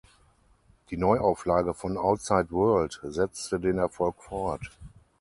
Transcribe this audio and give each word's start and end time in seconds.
Die 0.89 0.97
Neuauflage 0.97 1.75
von 1.75 1.95
"Outside 1.95 2.47
World" 2.49 3.01
setzte 3.03 3.59
den 3.59 3.77
Erfolg 3.77 4.15
fort. 4.23 4.71